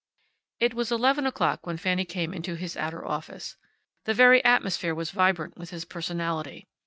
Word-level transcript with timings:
It 0.59 0.73
was 0.73 0.91
eleven 0.91 1.27
o'clock 1.27 1.67
when 1.67 1.77
Fanny 1.77 2.05
came 2.05 2.33
into 2.33 2.55
his 2.55 2.75
outer 2.75 3.05
office. 3.05 3.55
The 4.05 4.15
very 4.15 4.43
atmosphere 4.43 4.95
was 4.95 5.11
vibrant 5.11 5.57
with 5.59 5.69
his 5.69 5.85
personality. 5.85 6.67